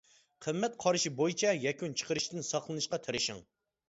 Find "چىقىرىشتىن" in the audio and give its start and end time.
2.01-2.47